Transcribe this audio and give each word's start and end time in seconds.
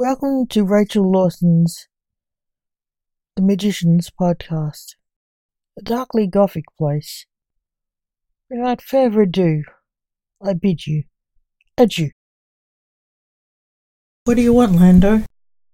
Welcome 0.00 0.46
to 0.50 0.62
Rachel 0.62 1.10
Lawson's 1.10 1.88
The 3.34 3.42
Magicians 3.42 4.08
podcast, 4.08 4.94
a 5.76 5.82
darkly 5.82 6.28
gothic 6.28 6.66
place. 6.78 7.26
Without 8.48 8.80
further 8.80 9.22
ado, 9.22 9.64
I 10.40 10.52
bid 10.52 10.86
you 10.86 11.02
adieu. 11.76 12.10
What 14.22 14.36
do 14.36 14.42
you 14.42 14.52
want, 14.52 14.76
Lando? 14.76 15.24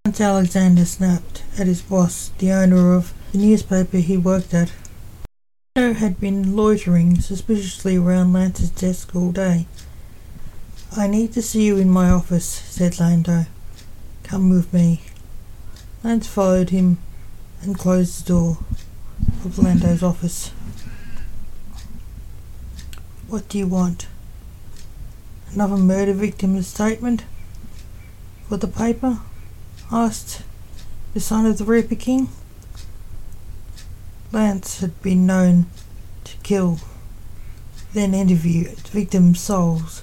Lance 0.07 0.23
Alexander 0.23 0.87
snapped 0.87 1.43
at 1.59 1.67
his 1.67 1.83
boss, 1.83 2.31
the 2.39 2.51
owner 2.51 2.95
of 2.95 3.13
the 3.33 3.37
newspaper 3.37 3.99
he 3.99 4.17
worked 4.17 4.55
at. 4.55 4.73
Lando 5.77 5.99
had 5.99 6.19
been 6.19 6.57
loitering 6.57 7.21
suspiciously 7.21 7.99
around 7.99 8.33
Lance's 8.33 8.71
desk 8.71 9.15
all 9.15 9.33
day. 9.33 9.67
I 10.97 11.09
need 11.09 11.35
to 11.35 11.43
see 11.43 11.67
you 11.67 11.77
in 11.77 11.91
my 11.91 12.09
office, 12.09 12.47
said 12.47 12.99
Lando. 12.99 13.45
Come 14.25 14.51
with 14.51 14.73
me. 14.73 15.03
Lance 16.03 16.27
followed 16.27 16.71
him 16.71 16.99
and 17.63 17.79
closed 17.79 18.25
the 18.25 18.29
door 18.29 18.59
of 19.45 19.59
Lando's 19.59 20.03
office. 20.03 20.51
What 23.29 23.49
do 23.49 23.59
you 23.59 23.67
want? 23.67 24.09
Another 25.53 25.77
murder 25.77 26.15
victim's 26.15 26.67
statement? 26.67 27.25
For 28.49 28.57
the 28.57 28.67
paper? 28.67 29.21
asked 29.93 30.43
the 31.13 31.21
son 31.21 31.47
of 31.47 31.59
the 31.59 31.65
Reaper 31.65 31.95
King. 31.95 32.29
Lance 34.33 34.81
had 34.81 35.01
been 35.01 35.27
known 35.27 35.67
to 36.25 36.37
kill, 36.39 36.81
then 37.93 38.15
interview 38.15 38.75
victims' 38.91 39.41
souls 39.41 40.03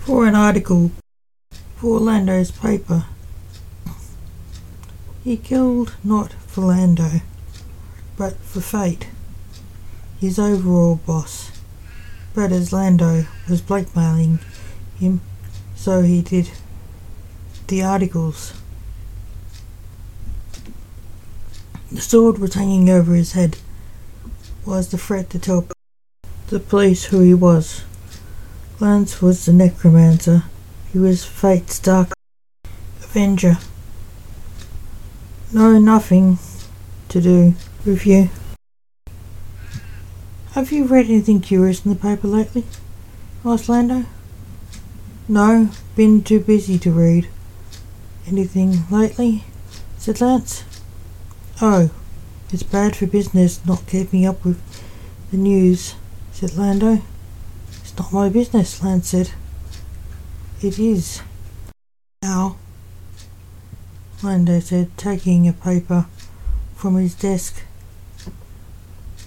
for 0.00 0.26
an 0.26 0.34
article 0.34 0.90
for 1.76 1.98
Lando's 1.98 2.50
paper. 2.50 3.06
He 5.22 5.36
killed 5.36 5.94
not 6.02 6.32
for 6.46 6.62
Lando, 6.62 7.20
but 8.16 8.36
for 8.38 8.62
fate, 8.62 9.08
his 10.18 10.38
overall 10.38 10.96
boss. 11.06 11.50
But 12.32 12.52
as 12.52 12.72
Lando 12.72 13.26
was 13.48 13.60
blackmailing 13.60 14.38
him, 14.98 15.20
so 15.76 16.02
he 16.02 16.22
did 16.22 16.50
the 17.66 17.82
articles. 17.82 18.54
The 21.92 22.00
sword 22.00 22.38
was 22.38 22.54
hanging 22.54 22.88
over 22.88 23.14
his 23.14 23.32
head, 23.32 23.58
was 24.64 24.88
the 24.88 24.98
threat 24.98 25.28
to 25.30 25.38
tell 25.38 25.66
the 26.46 26.60
police 26.60 27.04
who 27.06 27.20
he 27.20 27.34
was. 27.34 27.84
Lance 28.78 29.20
was 29.20 29.44
the 29.44 29.52
necromancer. 29.52 30.44
He 30.92 30.98
was 30.98 31.24
fate's 31.26 31.78
dark 31.78 32.12
avenger. 33.02 33.58
No, 35.52 35.80
nothing 35.80 36.38
to 37.08 37.20
do 37.20 37.54
with 37.84 38.06
you. 38.06 38.30
Have 40.52 40.70
you 40.70 40.84
read 40.84 41.06
anything 41.06 41.40
curious 41.40 41.84
in 41.84 41.92
the 41.92 41.98
paper 41.98 42.28
lately? 42.28 42.64
asked 43.44 43.68
Lando. 43.68 44.04
No, 45.26 45.70
been 45.96 46.22
too 46.22 46.38
busy 46.38 46.78
to 46.78 46.92
read. 46.92 47.28
Anything 48.28 48.84
lately? 48.92 49.42
said 49.98 50.20
Lance. 50.20 50.62
Oh, 51.60 51.90
it's 52.52 52.62
bad 52.62 52.94
for 52.94 53.06
business 53.06 53.64
not 53.66 53.88
keeping 53.88 54.24
up 54.24 54.44
with 54.44 54.62
the 55.32 55.36
news, 55.36 55.96
said 56.30 56.56
Lando. 56.56 57.02
It's 57.80 57.98
not 57.98 58.12
my 58.12 58.28
business, 58.28 58.84
Lance 58.84 59.08
said. 59.08 59.32
It 60.62 60.78
is. 60.78 61.22
Now, 62.22 62.56
Lando 64.22 64.60
said, 64.60 64.96
taking 64.98 65.48
a 65.48 65.52
paper 65.52 66.06
from 66.74 66.96
his 66.96 67.14
desk, 67.14 67.62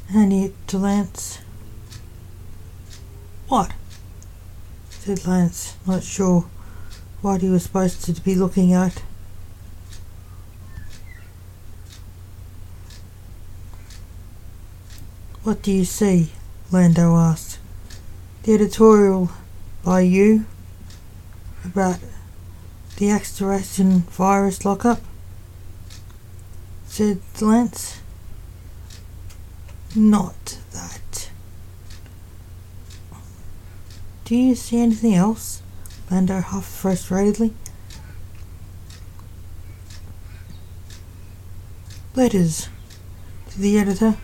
handing 0.10 0.44
it 0.44 0.68
to 0.68 0.78
Lance. 0.78 1.40
What? 3.48 3.74
said 4.90 5.26
Lance, 5.26 5.76
not 5.88 6.04
sure 6.04 6.46
what 7.22 7.42
he 7.42 7.50
was 7.50 7.64
supposed 7.64 8.04
to 8.06 8.22
be 8.22 8.36
looking 8.36 8.72
at. 8.74 9.02
What 15.44 15.62
do 15.62 15.72
you 15.72 15.86
see? 15.86 16.32
Lando 16.72 17.16
asked. 17.16 17.60
The 18.44 18.54
editorial 18.54 19.32
by 19.84 20.02
you 20.02 20.46
about 21.66 22.00
the 23.04 23.12
extraction 23.12 24.00
virus 24.12 24.64
lockup? 24.64 25.02
said 26.86 27.20
Lance. 27.42 28.00
Not 29.94 30.58
that. 30.72 31.30
Do 34.24 34.38
you 34.38 34.56
see 34.56 34.80
anything 34.80 35.16
else? 35.16 35.62
Lando 36.10 36.40
huffed 36.40 36.82
frustratedly. 36.82 37.52
Letters 42.16 42.70
to 43.50 43.60
the 43.60 43.78
editor. 43.80 44.16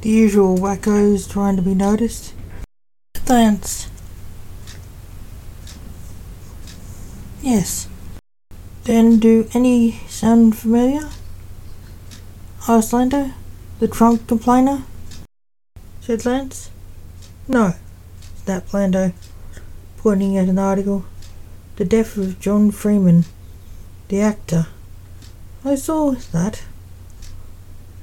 The 0.00 0.08
usual 0.08 0.56
wackos 0.56 1.30
trying 1.30 1.54
to 1.54 1.62
be 1.62 1.76
noticed. 1.76 2.34
Lance. 3.28 3.88
Yes. 7.48 7.88
Then 8.84 9.18
do 9.18 9.48
any 9.54 10.02
sound 10.06 10.54
familiar? 10.58 11.08
Lando. 12.68 13.32
The 13.78 13.88
Trump 13.88 14.28
complainer? 14.28 14.82
said 16.02 16.26
Lance. 16.26 16.68
No, 17.48 17.72
snapped 18.44 18.74
Lando, 18.74 19.14
pointing 19.96 20.36
at 20.36 20.50
an 20.50 20.58
article. 20.58 21.06
The 21.76 21.86
death 21.86 22.18
of 22.18 22.38
John 22.38 22.70
Freeman, 22.70 23.24
the 24.08 24.20
actor. 24.20 24.66
I 25.64 25.74
saw 25.76 26.10
that 26.32 26.64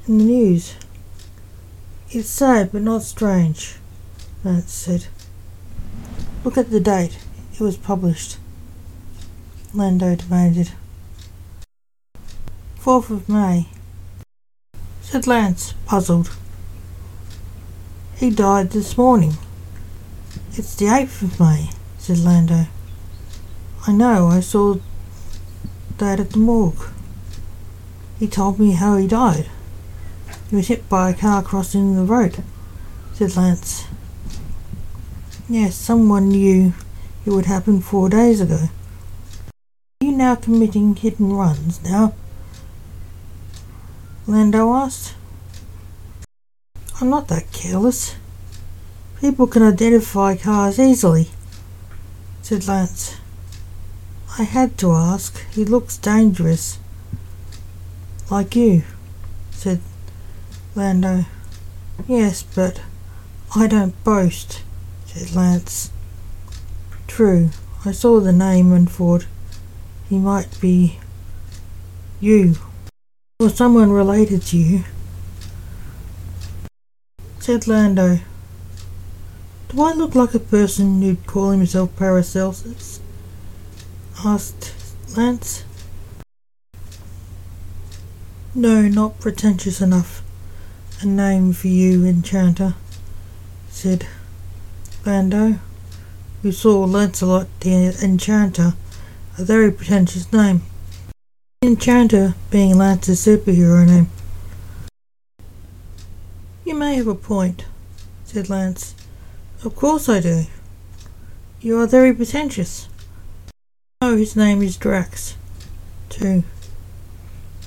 in 0.07 0.17
the 0.17 0.23
news. 0.23 0.73
It's 2.09 2.29
sad 2.29 2.71
but 2.71 2.81
not 2.81 3.03
strange, 3.03 3.75
Lance 4.43 4.73
said. 4.73 5.05
Look 6.43 6.57
at 6.57 6.71
the 6.71 6.79
date. 6.79 7.19
It 7.53 7.59
was 7.59 7.77
published. 7.77 8.39
Lando 9.75 10.15
demanded. 10.15 10.71
Fourth 12.75 13.09
of 13.09 13.27
May, 13.27 13.67
said 15.01 15.27
Lance, 15.27 15.73
puzzled. 15.85 16.33
He 18.15 18.29
died 18.29 18.69
this 18.71 18.97
morning. 18.97 19.33
It's 20.53 20.75
the 20.75 20.87
eighth 20.87 21.21
of 21.21 21.41
May, 21.41 21.71
said 21.97 22.19
Lando. 22.19 22.67
I 23.85 23.91
know, 23.91 24.27
I 24.27 24.39
saw 24.39 24.77
that 25.97 26.21
at 26.21 26.29
the 26.29 26.39
morgue. 26.39 26.87
He 28.17 28.27
told 28.27 28.57
me 28.57 28.71
how 28.71 28.95
he 28.95 29.07
died. 29.07 29.49
He 30.49 30.55
was 30.55 30.69
hit 30.69 30.87
by 30.87 31.09
a 31.09 31.13
car 31.13 31.43
crossing 31.43 31.97
the 31.97 32.03
road, 32.03 32.41
said 33.13 33.35
Lance. 33.35 33.87
Yes, 35.49 35.75
someone 35.75 36.29
knew 36.29 36.73
it 37.25 37.31
would 37.31 37.47
happen 37.47 37.81
four 37.81 38.07
days 38.07 38.39
ago. 38.39 38.69
Now 40.15 40.35
committing 40.35 40.95
hit 40.95 41.19
and 41.19 41.37
runs 41.37 41.83
now? 41.83 42.13
Lando 44.25 44.73
asked. 44.73 45.13
I'm 47.01 47.09
not 47.09 47.27
that 47.27 47.51
careless. 47.51 48.15
People 49.19 49.45
can 49.45 49.61
identify 49.61 50.37
cars 50.37 50.79
easily, 50.79 51.31
said 52.41 52.65
Lance. 52.65 53.17
I 54.39 54.43
had 54.43 54.77
to 54.77 54.93
ask. 54.93 55.37
He 55.51 55.65
looks 55.65 55.97
dangerous. 55.97 56.79
Like 58.31 58.55
you, 58.55 58.83
said 59.51 59.81
Lando. 60.75 61.25
Yes, 62.07 62.41
but 62.41 62.79
I 63.53 63.67
don't 63.67 64.01
boast, 64.05 64.61
said 65.07 65.35
Lance. 65.35 65.91
True, 67.05 67.49
I 67.83 67.91
saw 67.91 68.21
the 68.21 68.31
name 68.31 68.71
and 68.71 68.89
thought 68.89 69.27
he 70.09 70.17
might 70.17 70.59
be 70.59 70.99
you, 72.19 72.55
or 73.39 73.49
someone 73.49 73.91
related 73.91 74.41
to 74.43 74.57
you, 74.57 74.83
said 77.39 77.67
Lando. 77.67 78.19
Do 79.69 79.81
I 79.81 79.93
look 79.93 80.15
like 80.15 80.33
a 80.33 80.39
person 80.39 81.01
who'd 81.01 81.25
call 81.25 81.51
himself 81.51 81.95
Paracelsus? 81.95 82.99
asked 84.23 84.73
Lance. 85.17 85.63
No, 88.53 88.83
not 88.83 89.19
pretentious 89.19 89.81
enough 89.81 90.23
a 91.01 91.05
name 91.05 91.51
for 91.51 91.67
you, 91.67 92.05
Enchanter, 92.05 92.73
said 93.69 94.07
Lando, 95.05 95.59
who 96.41 96.51
saw 96.51 96.85
Lancelot 96.85 97.47
the 97.59 97.95
Enchanter, 98.01 98.75
a 99.37 99.43
very 99.43 99.69
pretentious 99.69 100.31
name. 100.31 100.61
Enchanter 101.61 102.35
being 102.49 102.77
Lance's 102.77 103.25
superhero 103.25 103.85
name. 103.85 104.09
You 106.63 106.73
may 106.75 106.95
have 106.95 107.07
a 107.07 107.15
point, 107.15 107.65
said 108.23 108.49
Lance. 108.49 108.95
Of 109.63 109.75
course 109.75 110.07
I 110.07 110.21
do. 110.21 110.45
You 111.59 111.79
are 111.79 111.87
very 111.87 112.13
pretentious. 112.13 112.87
Oh, 114.01 114.15
his 114.15 114.35
name 114.35 114.61
is 114.61 114.77
Drax, 114.77 115.35
too. 116.09 116.43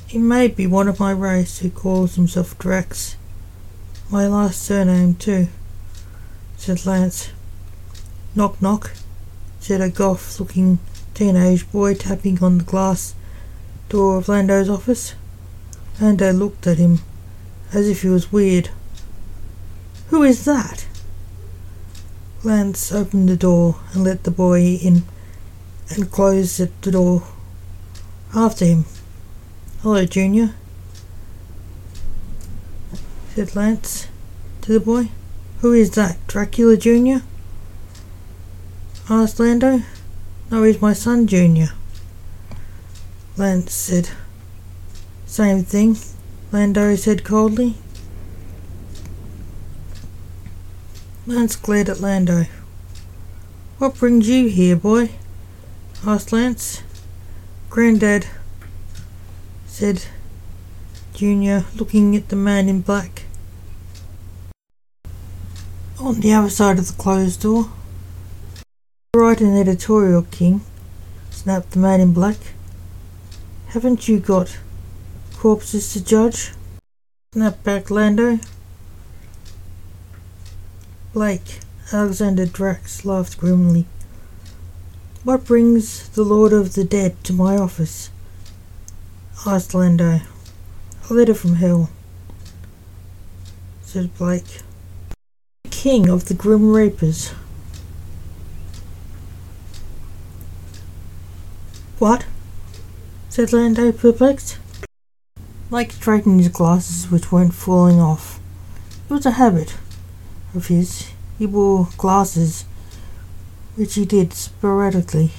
He 0.06 0.18
may 0.18 0.48
be 0.48 0.66
one 0.66 0.88
of 0.88 1.00
my 1.00 1.10
race 1.10 1.58
who 1.58 1.68
calls 1.68 2.14
himself 2.14 2.58
Drax. 2.58 3.16
My 4.10 4.26
last 4.26 4.62
surname, 4.62 5.16
too, 5.16 5.48
said 6.56 6.86
Lance. 6.86 7.30
Knock 8.34 8.62
knock, 8.62 8.92
said 9.60 9.82
a 9.82 9.90
goth 9.90 10.40
looking 10.40 10.78
teenage 11.18 11.68
boy 11.72 11.94
tapping 11.94 12.40
on 12.44 12.58
the 12.58 12.64
glass 12.64 13.12
door 13.88 14.18
of 14.18 14.28
Lando's 14.28 14.68
office. 14.68 15.16
Lando 16.00 16.32
looked 16.32 16.64
at 16.64 16.78
him 16.78 17.00
as 17.72 17.88
if 17.88 18.02
he 18.02 18.08
was 18.08 18.30
weird. 18.30 18.70
Who 20.10 20.22
is 20.22 20.44
that? 20.44 20.86
Lance 22.44 22.92
opened 22.92 23.28
the 23.28 23.36
door 23.36 23.80
and 23.92 24.04
let 24.04 24.22
the 24.22 24.30
boy 24.30 24.60
in 24.60 25.02
and 25.90 26.08
closed 26.08 26.60
the 26.82 26.92
door 26.92 27.24
after 28.32 28.64
him. 28.64 28.84
Hello, 29.82 30.04
Junior, 30.04 30.54
said 33.34 33.56
Lance 33.56 34.06
to 34.60 34.72
the 34.72 34.78
boy. 34.78 35.08
Who 35.62 35.72
is 35.72 35.90
that, 35.92 36.24
Dracula 36.28 36.76
Junior? 36.76 37.22
asked 39.10 39.40
Lando. 39.40 39.82
No, 40.50 40.62
he's 40.62 40.80
my 40.80 40.94
son, 40.94 41.26
Junior. 41.26 41.72
Lance 43.36 43.72
said. 43.74 44.08
Same 45.26 45.62
thing, 45.62 45.98
Lando 46.50 46.96
said 46.96 47.22
coldly. 47.22 47.74
Lance 51.26 51.54
glared 51.54 51.90
at 51.90 52.00
Lando. 52.00 52.46
What 53.76 53.96
brings 53.96 54.26
you 54.26 54.48
here, 54.48 54.74
boy? 54.74 55.10
asked 56.06 56.32
Lance. 56.32 56.82
Grandad, 57.68 58.26
said 59.66 60.06
Junior, 61.12 61.66
looking 61.76 62.16
at 62.16 62.30
the 62.30 62.36
man 62.36 62.70
in 62.70 62.80
black. 62.80 63.24
On 66.00 66.20
the 66.20 66.32
other 66.32 66.48
side 66.48 66.78
of 66.78 66.86
the 66.86 66.94
closed 66.94 67.42
door. 67.42 67.70
Write 69.18 69.40
an 69.40 69.56
editorial, 69.56 70.22
King, 70.30 70.60
snapped 71.28 71.72
the 71.72 71.80
man 71.80 72.00
in 72.00 72.12
black. 72.12 72.36
Haven't 73.70 74.06
you 74.06 74.20
got 74.20 74.60
corpses 75.36 75.92
to 75.92 76.04
judge? 76.04 76.52
Snapped 77.32 77.64
back 77.64 77.90
Lando. 77.90 78.38
Blake, 81.12 81.58
Alexander 81.92 82.46
Drax 82.46 83.04
laughed 83.04 83.38
grimly. 83.38 83.86
What 85.24 85.44
brings 85.44 86.08
the 86.10 86.22
Lord 86.22 86.52
of 86.52 86.74
the 86.74 86.84
Dead 86.84 87.16
to 87.24 87.32
my 87.32 87.56
office? 87.56 88.10
asked 89.44 89.74
Lando. 89.74 90.20
A 91.10 91.12
letter 91.12 91.34
from 91.34 91.56
hell, 91.56 91.90
said 93.82 94.16
Blake. 94.16 94.60
King 95.70 96.08
of 96.08 96.26
the 96.26 96.34
Grim 96.34 96.70
Reapers. 96.70 97.32
What? 101.98 102.26
said 103.28 103.52
Lando, 103.52 103.90
perplexed. 103.90 104.58
Blake 105.68 105.90
straightened 105.90 106.38
his 106.40 106.48
glasses, 106.48 107.10
which 107.10 107.32
weren't 107.32 107.54
falling 107.54 108.00
off. 108.00 108.38
It 109.10 109.12
was 109.12 109.26
a 109.26 109.32
habit 109.32 109.76
of 110.54 110.68
his. 110.68 111.10
He 111.38 111.46
wore 111.46 111.88
glasses, 111.96 112.64
which 113.74 113.94
he 113.94 114.04
did 114.04 114.32
sporadically. 114.32 115.32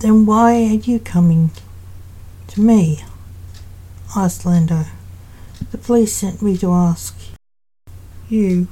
Then 0.00 0.26
why 0.26 0.52
are 0.52 0.74
you 0.74 0.98
coming 0.98 1.52
to 2.48 2.60
me? 2.60 3.04
asked 4.14 4.44
Lando. 4.44 4.84
The 5.70 5.78
police 5.78 6.14
sent 6.14 6.42
me 6.42 6.58
to 6.58 6.72
ask 6.72 7.16
you 8.28 8.68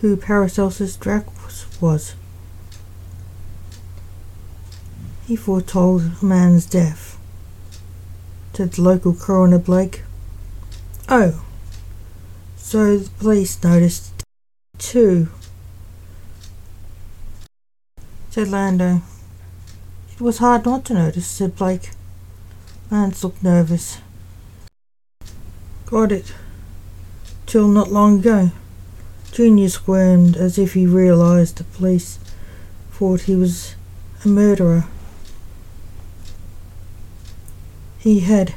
who 0.00 0.16
Paracelsus 0.16 0.96
Drax 0.96 1.80
was. 1.80 2.14
He 5.32 5.36
foretold 5.36 6.02
a 6.20 6.24
man's 6.26 6.66
death, 6.66 7.18
said 8.52 8.72
the 8.72 8.82
local 8.82 9.14
coroner 9.14 9.58
Blake. 9.58 10.02
Oh, 11.08 11.42
so 12.54 12.98
the 12.98 13.08
police 13.12 13.64
noticed 13.64 14.12
too, 14.76 15.28
said 18.28 18.48
Lando. 18.48 19.00
It 20.12 20.20
was 20.20 20.36
hard 20.36 20.66
not 20.66 20.84
to 20.84 20.92
notice, 20.92 21.28
said 21.28 21.56
Blake. 21.56 21.92
Lance 22.90 23.24
looked 23.24 23.42
nervous. 23.42 24.00
Got 25.86 26.12
it. 26.12 26.34
Till 27.46 27.68
not 27.68 27.90
long 27.90 28.18
ago. 28.18 28.50
Junior 29.32 29.70
squirmed 29.70 30.36
as 30.36 30.58
if 30.58 30.74
he 30.74 30.86
realized 30.86 31.56
the 31.56 31.64
police 31.64 32.18
thought 32.90 33.22
he 33.22 33.34
was 33.34 33.76
a 34.26 34.28
murderer. 34.28 34.84
He 38.02 38.18
had 38.18 38.54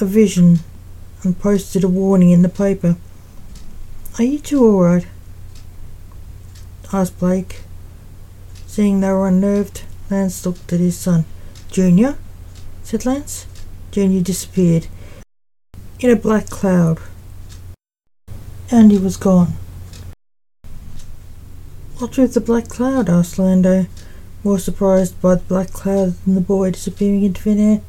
a 0.00 0.06
vision 0.06 0.60
and 1.22 1.38
posted 1.38 1.84
a 1.84 1.88
warning 1.88 2.30
in 2.30 2.40
the 2.40 2.48
paper. 2.48 2.96
Are 4.18 4.24
you 4.24 4.38
two 4.38 4.64
alright? 4.64 5.06
asked 6.90 7.18
Blake. 7.18 7.60
Seeing 8.66 9.00
they 9.00 9.10
were 9.10 9.28
unnerved, 9.28 9.82
Lance 10.10 10.46
looked 10.46 10.72
at 10.72 10.80
his 10.80 10.96
son. 10.96 11.26
Junior? 11.70 12.16
said 12.82 13.04
Lance. 13.04 13.46
Junior 13.90 14.22
disappeared 14.22 14.86
in 16.00 16.08
a 16.08 16.16
black 16.16 16.48
cloud. 16.48 17.00
And 18.70 18.90
he 18.90 18.96
was 18.96 19.18
gone. 19.18 19.52
What 21.98 22.16
with 22.16 22.32
the 22.32 22.40
black 22.40 22.68
cloud? 22.68 23.10
asked 23.10 23.38
Lando, 23.38 23.84
more 24.42 24.58
surprised 24.58 25.20
by 25.20 25.34
the 25.34 25.42
black 25.42 25.70
cloud 25.74 26.14
than 26.24 26.34
the 26.34 26.40
boy 26.40 26.70
disappearing 26.70 27.24
into 27.24 27.42
thin 27.42 27.58
air. 27.58 27.82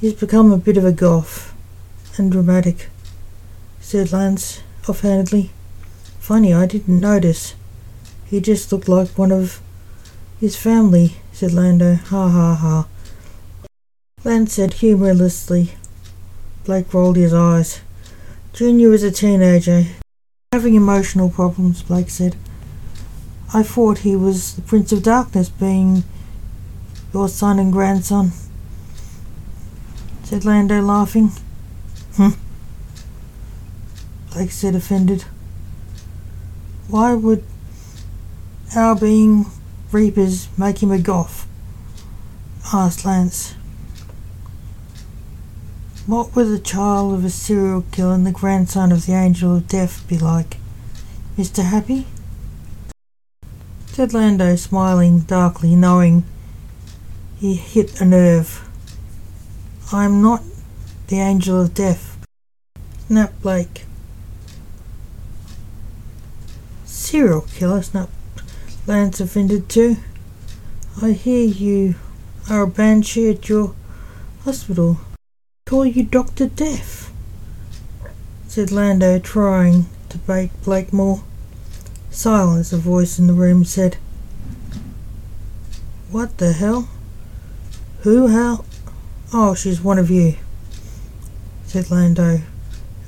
He's 0.00 0.14
become 0.14 0.50
a 0.50 0.56
bit 0.56 0.78
of 0.78 0.84
a 0.86 0.92
goth 0.92 1.54
and 2.16 2.32
dramatic, 2.32 2.88
said 3.80 4.12
Lance 4.12 4.62
offhandedly. 4.88 5.50
Funny, 6.18 6.54
I 6.54 6.64
didn't 6.64 7.00
notice. 7.00 7.54
He 8.24 8.40
just 8.40 8.72
looked 8.72 8.88
like 8.88 9.18
one 9.18 9.30
of 9.30 9.60
his 10.40 10.56
family, 10.56 11.16
said 11.32 11.52
Lando. 11.52 11.96
Ha 11.96 12.28
ha 12.30 12.54
ha. 12.54 12.86
Lance 14.24 14.54
said 14.54 14.72
humorlessly. 14.74 15.72
Blake 16.64 16.94
rolled 16.94 17.16
his 17.16 17.34
eyes. 17.34 17.80
Junior 18.54 18.94
is 18.94 19.02
a 19.02 19.10
teenager. 19.10 19.84
Having 20.52 20.76
emotional 20.76 21.28
problems, 21.28 21.82
Blake 21.82 22.08
said. 22.08 22.36
I 23.52 23.62
thought 23.62 23.98
he 23.98 24.16
was 24.16 24.54
the 24.54 24.62
Prince 24.62 24.92
of 24.92 25.02
Darkness, 25.02 25.50
being 25.50 26.04
your 27.12 27.28
son 27.28 27.58
and 27.58 27.70
grandson 27.70 28.32
said 30.30 30.44
Lando, 30.44 30.80
laughing. 30.80 31.32
Hmm. 32.14 32.28
Blake 34.32 34.52
said, 34.52 34.76
offended. 34.76 35.24
Why 36.86 37.14
would 37.14 37.42
our 38.76 38.94
being 38.94 39.46
reapers 39.90 40.46
make 40.56 40.84
him 40.84 40.92
a 40.92 41.00
goth? 41.00 41.48
asked 42.72 43.04
Lance. 43.04 43.56
What 46.06 46.36
would 46.36 46.46
the 46.46 46.60
child 46.60 47.14
of 47.14 47.24
a 47.24 47.30
serial 47.30 47.84
killer 47.90 48.14
and 48.14 48.24
the 48.24 48.30
grandson 48.30 48.92
of 48.92 49.06
the 49.06 49.14
Angel 49.14 49.56
of 49.56 49.66
Death 49.66 50.06
be 50.06 50.16
like? 50.16 50.58
Mr. 51.36 51.64
Happy? 51.64 52.06
said 53.86 54.14
Lando, 54.14 54.54
smiling 54.54 55.22
darkly, 55.22 55.74
knowing 55.74 56.22
he 57.40 57.54
hit 57.54 58.00
a 58.00 58.04
nerve. 58.04 58.69
I'm 59.92 60.22
not 60.22 60.44
the 61.08 61.18
angel 61.18 61.60
of 61.62 61.74
death. 61.74 62.16
Snapped 63.08 63.42
Blake. 63.42 63.86
Serial 66.84 67.40
killer, 67.40 67.82
snapped 67.82 68.12
Lance 68.86 69.18
offended 69.18 69.68
too. 69.68 69.96
I 71.02 71.10
hear 71.10 71.44
you 71.44 71.96
are 72.48 72.62
a 72.62 72.66
banshee 72.68 73.30
at 73.30 73.48
your 73.48 73.74
hospital. 74.44 74.98
Call 75.66 75.84
you 75.84 76.04
Dr. 76.04 76.46
Death. 76.46 77.12
said 78.46 78.70
Lando, 78.70 79.18
trying 79.18 79.86
to 80.08 80.18
bait 80.18 80.50
Blake 80.62 80.92
more. 80.92 81.24
Silence, 82.10 82.72
a 82.72 82.76
voice 82.76 83.18
in 83.18 83.26
the 83.26 83.32
room 83.32 83.64
said. 83.64 83.96
What 86.12 86.38
the 86.38 86.52
hell? 86.52 86.88
Who, 88.02 88.28
how? 88.28 88.64
Oh, 89.32 89.54
she's 89.54 89.80
one 89.80 90.00
of 90.00 90.10
you, 90.10 90.34
said 91.64 91.88
Lando, 91.88 92.40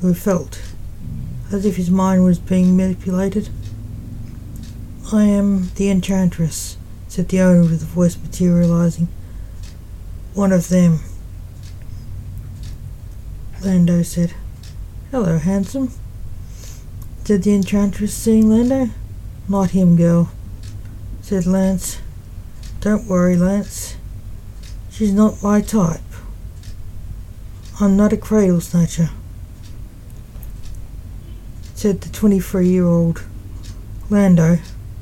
who 0.01 0.15
felt 0.15 0.63
as 1.51 1.67
if 1.67 1.75
his 1.75 1.91
mind 1.91 2.25
was 2.25 2.39
being 2.39 2.77
manipulated. 2.77 3.49
I 5.13 5.25
am 5.25 5.71
the 5.75 5.91
Enchantress, 5.91 6.77
said 7.09 7.29
the 7.29 7.41
owner 7.41 7.63
with 7.63 7.81
the 7.81 7.87
voice 7.87 8.17
materializing. 8.17 9.09
One 10.33 10.53
of 10.53 10.69
them. 10.69 11.01
Lando 13.61 14.05
said, 14.05 14.33
Hello, 15.11 15.39
handsome, 15.39 15.91
said 17.25 17.43
the 17.43 17.53
Enchantress, 17.53 18.15
seeing 18.15 18.49
Lando. 18.49 18.93
Not 19.49 19.71
him, 19.71 19.97
girl, 19.97 20.31
said 21.21 21.47
Lance. 21.47 21.99
Don't 22.81 23.09
worry, 23.09 23.37
Lance. 23.37 23.97
She's 24.89 25.13
not 25.13 25.43
my 25.43 25.61
type. 25.61 26.01
I'm 27.83 27.97
not 27.97 28.13
a 28.13 28.17
cradle 28.17 28.61
snatcher, 28.61 29.11
said 31.75 32.01
the 32.01 32.11
23 32.11 32.69
year 32.69 32.87
old 32.87 33.25
Lando. 34.09 34.59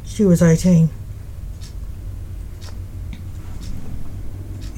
She 0.06 0.24
was 0.24 0.40
18. 0.40 0.88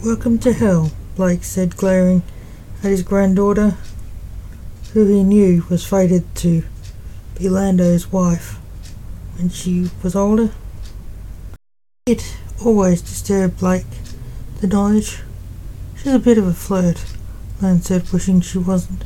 Welcome 0.04 0.40
to 0.40 0.52
hell, 0.52 0.90
Blake 1.14 1.44
said, 1.44 1.76
glaring 1.76 2.25
at 2.82 2.90
his 2.90 3.04
granddaughter, 3.04 3.76
who 4.94 5.06
he 5.06 5.23
knew 5.23 5.64
was 5.71 5.87
fated 5.87 6.25
to 6.38 6.64
be 7.38 7.49
Lando's 7.49 8.11
wife 8.11 8.59
when 9.37 9.49
she 9.49 9.92
was 10.02 10.16
older. 10.16 10.50
It 12.06 12.37
always 12.64 13.00
disturbed 13.00 13.59
Blake, 13.59 13.87
the 14.61 14.66
knowledge. 14.66 15.21
She's 15.94 16.12
a 16.12 16.18
bit 16.18 16.37
of 16.37 16.49
a 16.49 16.52
flirt, 16.52 17.04
Lance 17.62 17.87
said, 17.87 18.12
wishing 18.12 18.40
she 18.40 18.59
wasn't. 18.59 19.04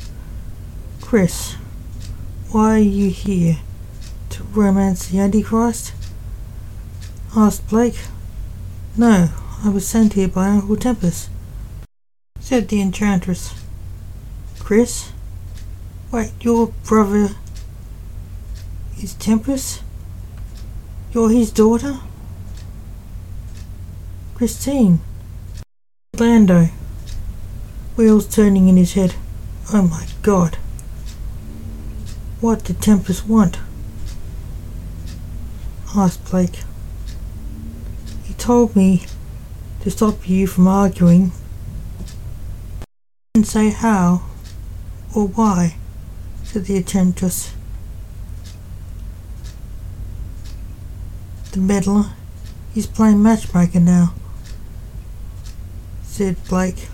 Chris, 0.99 1.53
why 2.49 2.77
are 2.77 2.79
you 2.79 3.11
here? 3.11 3.59
To 4.31 4.43
romance 4.43 5.07
the 5.07 5.19
Antichrist? 5.19 5.93
asked 7.35 7.69
Blake. 7.69 7.99
No, 8.97 9.29
I 9.63 9.69
was 9.69 9.87
sent 9.87 10.13
here 10.13 10.27
by 10.27 10.47
Uncle 10.47 10.75
Tempest, 10.75 11.29
said 12.39 12.67
the 12.67 12.81
Enchantress. 12.81 13.53
Chris? 14.57 15.11
Wait, 16.11 16.31
your 16.41 16.73
brother 16.83 17.35
is 18.99 19.13
Tempest? 19.13 19.83
You're 21.13 21.29
his 21.29 21.51
daughter? 21.51 21.99
Christine. 24.33 24.99
Lando. 26.17 26.69
Wheels 27.97 28.25
turning 28.25 28.69
in 28.69 28.77
his 28.77 28.93
head. 28.93 29.15
Oh 29.73 29.81
my 29.81 30.07
god. 30.21 30.55
What 32.39 32.63
did 32.63 32.81
Tempest 32.81 33.27
want? 33.27 33.59
asked 35.95 36.23
Blake. 36.29 36.61
He 38.23 38.33
told 38.35 38.75
me 38.75 39.05
to 39.81 39.91
stop 39.91 40.29
you 40.29 40.47
from 40.47 40.67
arguing. 40.67 41.33
Didn't 43.33 43.47
say 43.47 43.71
how 43.71 44.21
or 45.13 45.27
why, 45.27 45.75
said 46.43 46.65
the 46.65 46.77
enchantress. 46.77 47.53
The 51.51 51.59
meddler, 51.59 52.11
he's 52.73 52.87
playing 52.87 53.21
matchmaker 53.21 53.81
now 53.81 54.13
said 56.17 56.35
Blake. 56.45 56.87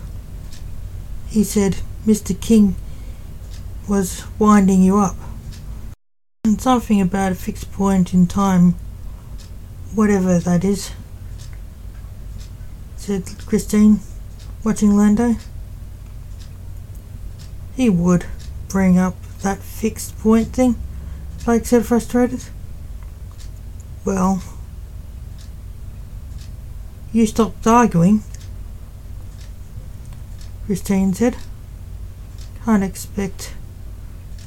He 1.34 1.42
said 1.42 1.78
Mr. 2.06 2.40
King 2.40 2.76
was 3.88 4.22
winding 4.38 4.84
you 4.84 4.98
up. 4.98 5.16
And 6.44 6.60
something 6.60 7.00
about 7.00 7.32
a 7.32 7.34
fixed 7.34 7.72
point 7.72 8.14
in 8.14 8.28
time, 8.28 8.76
whatever 9.96 10.38
that 10.38 10.64
is, 10.64 10.92
said 12.96 13.24
Christine, 13.46 13.98
watching 14.62 14.96
Lando. 14.96 15.34
He 17.74 17.90
would 17.90 18.26
bring 18.68 18.96
up 18.96 19.16
that 19.42 19.58
fixed 19.58 20.16
point 20.20 20.52
thing, 20.52 20.76
Blake 21.44 21.66
said, 21.66 21.84
frustrated. 21.84 22.44
Well, 24.04 24.40
you 27.12 27.26
stopped 27.26 27.66
arguing. 27.66 28.22
Christine 30.66 31.12
said. 31.12 31.36
Can't 32.64 32.82
expect 32.82 33.52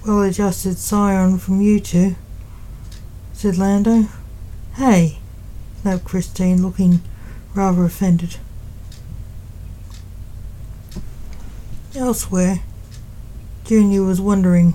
well 0.04 0.24
adjusted 0.24 0.80
scion 0.80 1.38
from 1.38 1.62
you 1.62 1.80
two, 1.80 2.16
said 3.34 3.56
Lando. 3.56 4.08
Hey, 4.76 5.20
snapped 5.82 6.06
Christine, 6.06 6.64
looking 6.64 7.02
rather 7.54 7.84
offended. 7.84 8.38
Elsewhere, 11.96 12.62
Junior 13.64 14.02
was 14.02 14.20
wandering 14.20 14.74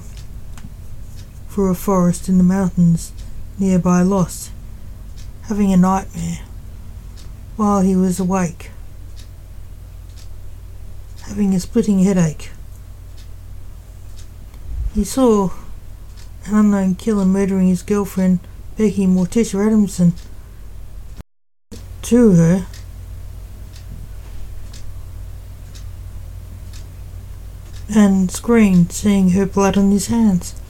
through 1.48 1.70
a 1.70 1.74
forest 1.74 2.28
in 2.28 2.38
the 2.38 2.44
mountains 2.44 3.12
nearby 3.58 4.02
Lost, 4.02 4.52
having 5.42 5.72
a 5.72 5.76
nightmare 5.76 6.40
while 7.56 7.80
he 7.80 7.96
was 7.96 8.20
awake 8.20 8.70
having 11.32 11.54
a 11.54 11.60
splitting 11.60 12.00
headache. 12.00 12.50
He 14.94 15.02
saw 15.02 15.48
an 16.44 16.54
unknown 16.54 16.94
killer 16.96 17.24
murdering 17.24 17.68
his 17.68 17.82
girlfriend, 17.82 18.40
Becky 18.76 19.06
Morticia 19.06 19.66
Adamson, 19.66 20.12
to 22.02 22.32
her. 22.32 22.66
And 27.88 28.30
screamed, 28.30 28.92
seeing 28.92 29.30
her 29.30 29.46
blood 29.46 29.78
on 29.78 29.90
his 29.90 30.08
hands. 30.08 30.60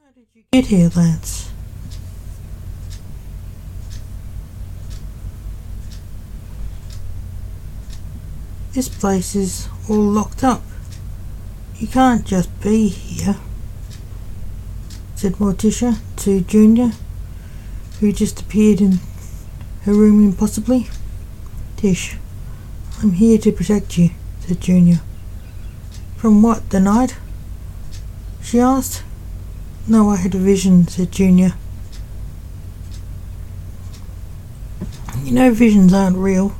How 0.00 0.12
did 0.14 0.26
you 0.34 0.44
get 0.52 0.66
here, 0.66 0.92
Lance? 0.94 1.45
This 8.76 8.90
place 8.90 9.34
is 9.34 9.70
all 9.88 9.96
locked 9.96 10.44
up. 10.44 10.60
You 11.78 11.86
can't 11.86 12.26
just 12.26 12.50
be 12.60 12.88
here, 12.88 13.36
said 15.14 15.36
Morticia 15.36 15.96
to 16.16 16.42
Junior, 16.42 16.92
who 18.00 18.12
just 18.12 18.42
appeared 18.42 18.82
in 18.82 18.98
her 19.84 19.94
room 19.94 20.22
impossibly. 20.22 20.88
Tish, 21.78 22.18
I'm 23.00 23.12
here 23.12 23.38
to 23.38 23.50
protect 23.50 23.96
you, 23.96 24.10
said 24.40 24.60
Junior. 24.60 25.00
From 26.18 26.42
what, 26.42 26.68
the 26.68 26.78
night? 26.78 27.16
She 28.42 28.60
asked. 28.60 29.02
No, 29.88 30.10
I 30.10 30.16
had 30.16 30.34
a 30.34 30.38
vision, 30.38 30.86
said 30.86 31.12
Junior. 31.12 31.54
You 35.24 35.32
know 35.32 35.50
visions 35.54 35.94
aren't 35.94 36.18
real. 36.18 36.54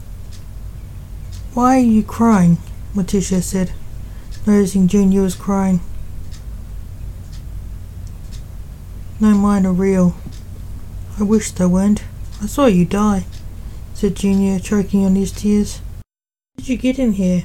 Why 1.57 1.79
are 1.79 1.81
you 1.81 2.03
crying? 2.03 2.59
Morticia 2.95 3.43
said, 3.43 3.73
noticing 4.47 4.89
Junior 4.89 5.23
was 5.23 5.35
crying. 5.35 5.81
No, 9.21 9.31
mine 9.31 9.65
are 9.65 9.73
real. 9.73 10.17
I 11.19 11.23
wish 11.23 11.53
they 11.53 11.65
weren't. 11.65 12.05
I 12.43 12.47
saw 12.47 12.67
you 12.67 12.85
die, 12.85 13.25
said 13.95 14.17
Junior, 14.17 14.59
choking 14.59 15.07
on 15.07 15.15
his 15.15 15.33
tears. 15.33 15.79
How 15.79 16.59
did 16.59 16.69
you 16.69 16.77
get 16.77 16.99
in 16.99 17.13
here? 17.13 17.45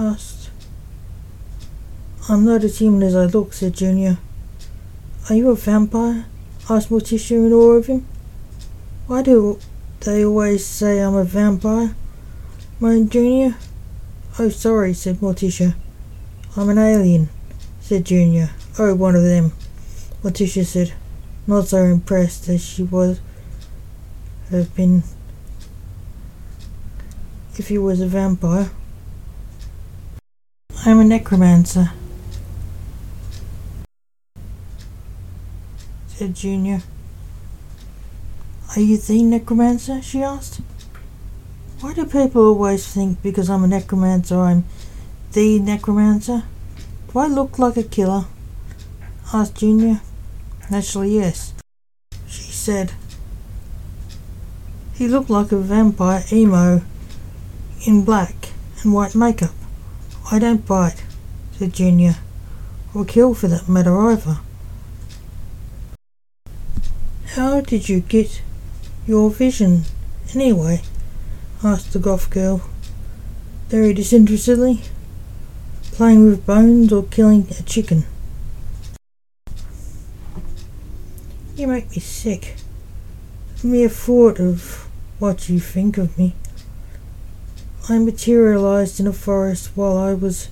asked. 0.00 0.50
I'm 2.28 2.39
not 2.50 2.64
as 2.64 2.78
human 2.78 3.04
as 3.04 3.14
I 3.14 3.26
look, 3.26 3.52
said 3.52 3.74
Junior. 3.74 4.18
Are 5.28 5.36
you 5.36 5.50
a 5.50 5.54
vampire? 5.54 6.26
asked 6.68 6.90
Morticia 6.90 7.36
in 7.36 7.52
awe 7.52 7.74
of 7.74 7.86
him. 7.86 8.04
Why 9.06 9.22
do 9.22 9.60
they 10.00 10.24
always 10.24 10.66
say 10.66 10.98
I'm 10.98 11.14
a 11.14 11.22
vampire? 11.22 11.94
moaned 12.80 13.12
Junior. 13.12 13.54
Oh, 14.36 14.48
sorry, 14.48 14.94
said 14.94 15.18
Morticia. 15.20 15.76
I'm 16.56 16.68
an 16.70 16.78
alien, 16.78 17.28
said 17.80 18.04
Junior. 18.04 18.50
Oh, 18.80 18.96
one 18.96 19.14
of 19.14 19.22
them. 19.22 19.52
Morticia 20.24 20.64
said, 20.64 20.92
not 21.46 21.68
so 21.68 21.84
impressed 21.84 22.48
as 22.48 22.64
she 22.64 22.82
was 22.82 23.20
have 24.50 24.74
been 24.74 25.04
if 27.56 27.68
he 27.68 27.78
was 27.78 28.00
a 28.00 28.08
vampire. 28.08 28.72
I'm 30.84 30.98
a 30.98 31.04
necromancer, 31.04 31.92
said 36.20 36.34
Junior. 36.34 36.82
Are 38.76 38.80
you 38.82 38.98
the 38.98 39.22
necromancer? 39.22 40.02
she 40.02 40.22
asked. 40.22 40.60
Why 41.80 41.94
do 41.94 42.04
people 42.04 42.42
always 42.42 42.86
think 42.86 43.22
because 43.22 43.48
I'm 43.48 43.64
a 43.64 43.66
necromancer 43.66 44.38
I'm 44.38 44.66
the 45.32 45.58
necromancer? 45.60 46.42
Do 47.10 47.18
I 47.20 47.26
look 47.26 47.58
like 47.58 47.78
a 47.78 47.82
killer? 47.82 48.26
asked 49.32 49.56
Junior. 49.60 50.02
Naturally, 50.70 51.14
yes, 51.14 51.54
she 52.26 52.52
said. 52.52 52.92
He 54.92 55.08
looked 55.08 55.30
like 55.30 55.52
a 55.52 55.56
vampire 55.56 56.22
emo 56.30 56.82
in 57.86 58.04
black 58.04 58.50
and 58.82 58.92
white 58.92 59.14
makeup. 59.14 59.54
I 60.30 60.38
don't 60.38 60.66
bite, 60.66 61.02
said 61.56 61.72
Junior, 61.72 62.16
or 62.94 63.06
kill 63.06 63.32
for 63.32 63.48
that 63.48 63.70
matter 63.70 63.98
either. 64.10 64.40
How 67.34 67.60
did 67.60 67.88
you 67.88 68.00
get 68.00 68.42
your 69.06 69.30
vision, 69.30 69.84
anyway? 70.34 70.82
asked 71.62 71.92
the 71.92 72.00
goth 72.00 72.28
girl, 72.28 72.62
very 73.68 73.94
disinterestedly. 73.94 74.80
Playing 75.92 76.24
with 76.24 76.44
bones 76.44 76.92
or 76.92 77.04
killing 77.04 77.46
a 77.56 77.62
chicken? 77.62 78.04
You 81.54 81.68
make 81.68 81.92
me 81.92 82.00
sick. 82.00 82.56
The 83.62 83.68
mere 83.68 83.88
thought 83.88 84.40
of 84.40 84.88
what 85.20 85.48
you 85.48 85.60
think 85.60 85.98
of 85.98 86.18
me. 86.18 86.34
I 87.88 87.98
materialized 87.98 88.98
in 88.98 89.06
a 89.06 89.12
forest 89.12 89.70
while 89.76 89.96
I 89.96 90.14
was. 90.14 90.48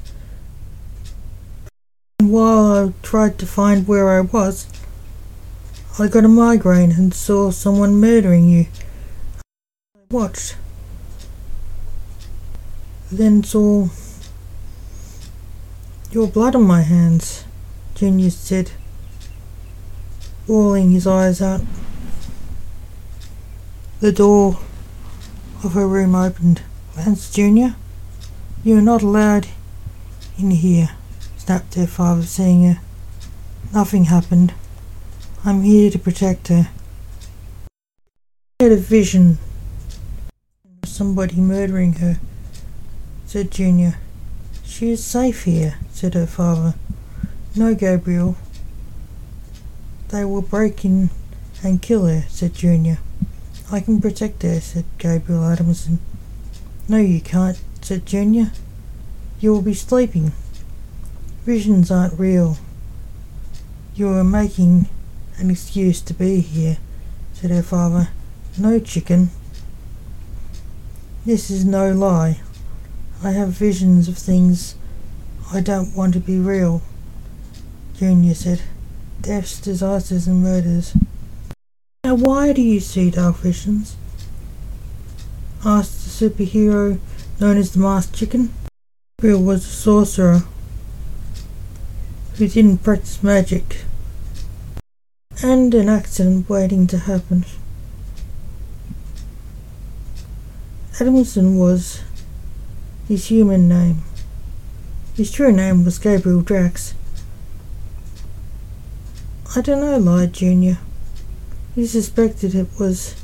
While 2.21 2.73
I 2.73 2.93
tried 3.03 3.37
to 3.41 3.47
find 3.47 3.89
where 3.89 4.11
I 4.11 4.21
was, 4.21 4.69
I 6.01 6.07
got 6.07 6.25
a 6.25 6.29
migraine 6.29 6.93
and 6.93 7.13
saw 7.13 7.51
someone 7.51 7.97
murdering 7.97 8.49
you. 8.49 8.67
I 9.97 10.01
watched. 10.13 10.57
Then 13.11 13.43
saw 13.43 13.89
your 16.13 16.29
blood 16.29 16.55
on 16.55 16.63
my 16.63 16.83
hands, 16.83 17.45
Junior 17.97 18.31
said 18.31 18.71
bawling 20.47 20.93
his 20.93 21.07
eyes 21.07 21.43
out. 21.43 21.63
The 23.99 24.13
door 24.13 24.61
of 25.65 25.73
her 25.73 25.89
room 25.89 26.15
opened. 26.15 26.63
Lance 26.97 27.29
Junior, 27.31 27.75
you 28.63 28.79
are 28.79 28.83
not 28.83 29.03
allowed 29.03 29.49
in 30.39 30.53
here, 30.53 30.91
snapped 31.37 31.75
her 31.75 31.89
father, 31.89 32.23
seeing 32.23 32.63
her. 32.63 32.81
Nothing 33.75 34.05
happened. 34.05 34.55
I'm 35.45 35.63
here 35.63 35.89
to 35.91 35.99
protect 35.99 36.49
her. 36.49 36.69
She 38.61 38.67
had 38.67 38.73
a 38.73 38.77
vision 38.77 39.39
of 40.83 40.89
somebody 40.89 41.37
murdering 41.37 41.95
her, 41.95 42.19
said 43.25 43.53
Junior. 43.53 43.99
She 44.65 44.91
is 44.91 45.03
safe 45.03 45.45
here, 45.45 45.77
said 45.91 46.15
her 46.15 46.27
father. 46.27 46.75
No, 47.55 47.75
Gabriel, 47.75 48.37
they 50.09 50.25
will 50.25 50.43
break 50.43 50.85
in 50.85 51.11
and 51.63 51.81
kill 51.81 52.07
her, 52.07 52.25
said 52.29 52.55
Junior. 52.55 52.99
I 53.71 53.79
can 53.81 54.01
protect 54.01 54.43
her, 54.43 54.61
said 54.61 54.87
Gabriel 54.99 55.45
Adamson. 55.45 56.01
No, 56.89 56.99
you 56.99 57.21
can't, 57.21 57.61
said 57.81 58.07
Junior. 58.07 58.51
You 59.39 59.53
will 59.53 59.63
be 59.63 59.75
sleeping. 59.75 60.33
Visions 61.45 61.93
aren't 61.93 62.19
real. 62.19 62.59
You 63.95 64.09
are 64.09 64.25
making 64.25 64.89
an 65.39 65.51
excuse 65.51 66.01
to 66.03 66.15
be 66.15 66.41
here, 66.41 66.79
said 67.33 67.51
her 67.51 67.63
father. 67.63 68.09
No, 68.59 68.79
chicken. 68.79 69.31
This 71.25 71.51
is 71.51 71.65
no 71.65 71.93
lie. 71.93 72.41
I 73.23 73.31
have 73.33 73.49
visions 73.49 74.09
of 74.09 74.19
things 74.19 74.75
I 75.53 75.61
don't 75.61 75.95
want 75.95 76.15
to 76.15 76.21
be 76.21 76.39
real, 76.39 76.83
Junior 77.97 78.35
said 78.35 78.63
deaths, 79.21 79.61
disasters, 79.61 80.27
and 80.27 80.43
murders. 80.43 80.97
Now, 82.05 82.15
why 82.15 82.53
do 82.53 82.63
you 82.63 82.81
see 82.81 83.11
dark 83.11 83.37
visions? 83.37 83.97
asked 85.65 86.05
the 86.05 86.31
superhero 86.31 86.99
known 87.41 87.57
as 87.57 87.73
the 87.73 87.81
Masked 87.81 88.15
Chicken. 88.15 88.53
Bill 89.21 89.43
was 89.43 89.65
a 89.65 89.69
sorcerer 89.69 90.43
who 92.35 92.49
didn't 92.49 92.79
practice 92.79 93.23
magic, 93.23 93.85
and 95.43 95.73
an 95.73 95.89
accident 95.89 96.49
waiting 96.49 96.87
to 96.89 96.99
happen. 96.99 97.45
Adamson 101.01 101.57
was 101.57 102.03
his 103.07 103.27
human 103.27 103.69
name. 103.69 104.03
His 105.17 105.31
true 105.31 105.53
name 105.53 105.85
was 105.85 105.99
Gabriel 105.99 106.43
Drax. 106.43 106.95
I 109.55 109.61
don't 109.61 109.81
know, 109.81 109.97
lied 109.99 110.33
Junior. 110.33 110.79
He 111.75 111.87
suspected 111.87 112.55
it 112.55 112.69
was 112.79 113.15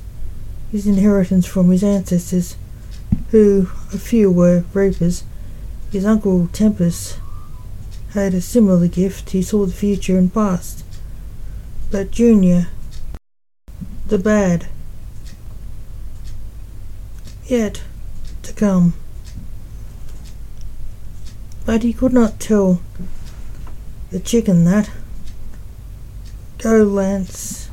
his 0.71 0.87
inheritance 0.87 1.47
from 1.47 1.71
his 1.71 1.83
ancestors, 1.83 2.57
who, 3.31 3.69
a 3.93 3.99
few 3.99 4.31
were 4.31 4.65
reapers. 4.73 5.25
His 5.91 6.05
uncle 6.05 6.49
Tempest 6.53 7.19
had 8.11 8.35
a 8.35 8.41
similar 8.41 8.87
gift. 8.87 9.31
He 9.31 9.43
saw 9.43 9.67
the 9.67 9.73
future 9.73 10.17
and 10.17 10.33
past. 10.33 10.84
But 11.95 12.11
Junior, 12.11 12.67
the 14.09 14.19
bad, 14.19 14.67
yet 17.47 17.85
to 18.43 18.53
come. 18.53 18.95
But 21.65 21.85
he 21.85 21.93
could 21.93 22.13
not 22.13 22.41
tell 22.41 22.83
the 24.11 24.19
chicken 24.19 24.65
that. 24.65 24.91
Go, 26.59 26.83
Lance. 26.83 27.71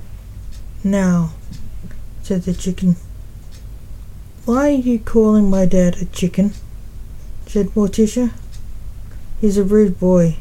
Now, 0.84 1.32
said 2.22 2.44
the 2.44 2.54
chicken. 2.54 2.98
Why 4.46 4.68
are 4.68 4.70
you 4.70 5.00
calling 5.00 5.50
my 5.50 5.66
dad 5.66 6.00
a 6.00 6.06
chicken? 6.06 6.54
said 7.48 7.70
Morticia. 7.70 8.34
He's 9.40 9.58
a 9.58 9.64
rude 9.64 10.00
boy, 10.00 10.38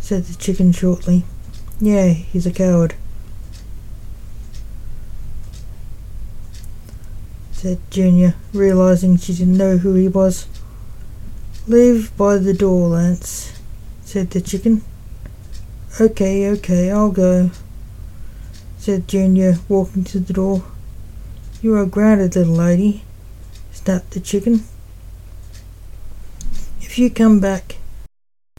said 0.00 0.24
the 0.24 0.34
chicken 0.34 0.72
shortly. 0.72 1.22
Yeah, 1.80 2.08
he's 2.08 2.46
a 2.46 2.52
coward. 2.52 2.96
Said 7.62 7.78
Junior, 7.90 8.34
realizing 8.52 9.16
she 9.16 9.32
didn't 9.32 9.56
know 9.56 9.76
who 9.76 9.94
he 9.94 10.08
was. 10.08 10.48
Leave 11.68 12.14
by 12.16 12.36
the 12.36 12.52
door, 12.52 12.88
Lance, 12.88 13.52
said 14.02 14.30
the 14.30 14.40
chicken. 14.40 14.82
Okay, 16.00 16.50
okay, 16.50 16.90
I'll 16.90 17.12
go 17.12 17.52
said 18.82 19.06
Junior, 19.06 19.58
walking 19.68 20.02
to 20.02 20.18
the 20.18 20.32
door. 20.32 20.64
You 21.62 21.76
are 21.76 21.86
grounded, 21.86 22.34
little 22.34 22.52
lady, 22.52 23.04
snapped 23.70 24.10
the 24.10 24.18
chicken. 24.18 24.64
If 26.80 26.98
you 26.98 27.08
come 27.08 27.38
back 27.38 27.76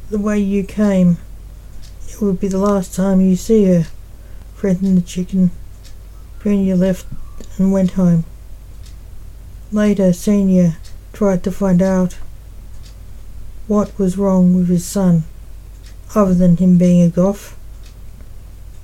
the 0.09 0.17
way 0.17 0.39
you 0.39 0.63
came, 0.63 1.17
it 2.07 2.21
will 2.21 2.31
be 2.31 2.47
the 2.47 2.57
last 2.57 2.95
time 2.95 3.19
you 3.19 3.35
see 3.35 3.65
her, 3.65 3.87
threatened 4.55 4.97
the 4.97 5.01
chicken. 5.01 5.51
Junior 6.41 6.77
left 6.77 7.05
and 7.57 7.73
went 7.73 7.91
home. 7.91 8.23
Later, 9.73 10.13
Senior 10.13 10.77
tried 11.13 11.43
to 11.43 11.51
find 11.51 11.81
out 11.81 12.19
what 13.67 13.97
was 13.97 14.19
wrong 14.19 14.55
with 14.55 14.67
his 14.67 14.85
son, 14.85 15.23
other 16.13 16.35
than 16.35 16.57
him 16.57 16.77
being 16.77 17.01
a 17.01 17.09
goth. 17.09 17.57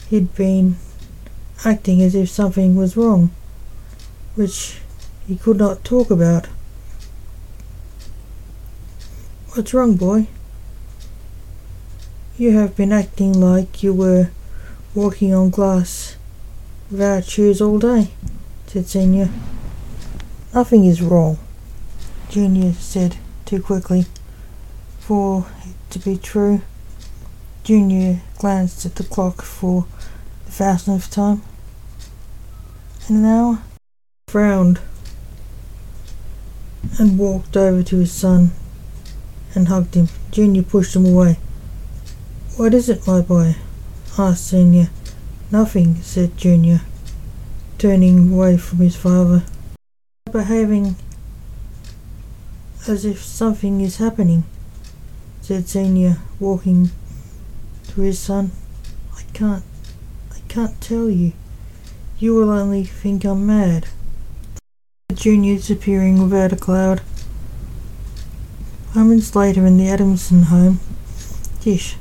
He'd 0.09 0.33
been 0.33 0.77
acting 1.63 2.01
as 2.01 2.15
if 2.15 2.27
something 2.27 2.75
was 2.75 2.97
wrong, 2.97 3.29
which 4.33 4.79
he 5.27 5.35
could 5.35 5.57
not 5.57 5.83
talk 5.83 6.09
about. 6.09 6.47
What's 9.53 9.75
wrong, 9.75 9.95
boy? 9.95 10.25
You 12.35 12.57
have 12.57 12.75
been 12.75 12.91
acting 12.91 13.39
like 13.39 13.83
you 13.83 13.93
were 13.93 14.31
walking 14.95 15.35
on 15.35 15.51
glass 15.51 16.15
without 16.89 17.25
shoes 17.25 17.61
all 17.61 17.77
day, 17.77 18.09
said 18.65 18.87
Senior. 18.87 19.29
Nothing 20.59 20.83
is 20.83 21.01
wrong, 21.01 21.39
Junior 22.27 22.73
said 22.73 23.15
too 23.45 23.61
quickly 23.61 24.07
for 24.99 25.47
it 25.63 25.73
to 25.91 25.99
be 25.99 26.17
true. 26.17 26.63
Junior 27.63 28.19
glanced 28.39 28.85
at 28.85 28.95
the 28.95 29.05
clock 29.05 29.41
for 29.41 29.87
the 30.45 30.51
thousandth 30.51 31.09
time. 31.11 31.43
And 33.07 33.23
now 33.23 33.63
frowned 34.27 34.81
and 36.99 37.17
walked 37.17 37.55
over 37.55 37.81
to 37.81 37.99
his 37.99 38.11
son 38.11 38.51
and 39.55 39.69
hugged 39.69 39.95
him. 39.95 40.09
Junior 40.29 40.63
pushed 40.63 40.93
him 40.93 41.05
away. 41.05 41.37
What 42.57 42.73
is 42.73 42.89
it, 42.89 43.07
my 43.07 43.21
boy? 43.21 43.55
asked 44.17 44.47
Senior. 44.47 44.89
Nothing, 45.51 46.01
said 46.01 46.35
Junior, 46.35 46.81
turning 47.77 48.33
away 48.33 48.57
from 48.57 48.79
his 48.79 48.97
father. 48.97 49.45
Behaving 50.31 50.95
as 52.87 53.03
if 53.03 53.23
something 53.23 53.81
is 53.81 53.97
happening, 53.97 54.43
said 55.41 55.67
Senior, 55.67 56.17
walking 56.39 56.91
to 57.87 58.01
his 58.01 58.19
son. 58.19 58.51
I 59.15 59.23
can't, 59.33 59.63
I 60.31 60.39
can't 60.47 60.79
tell 60.79 61.09
you. 61.09 61.33
You 62.19 62.35
will 62.35 62.51
only 62.51 62.83
think 62.83 63.25
I'm 63.25 63.47
mad. 63.47 63.87
Junior 65.13 65.55
disappearing 65.55 66.21
without 66.21 66.53
a 66.53 66.55
cloud. 66.55 67.01
Moments 68.93 69.35
later 69.35 69.65
in 69.65 69.77
the 69.77 69.89
Adamson 69.89 70.43
home, 70.43 70.79
Tish, 71.59 71.95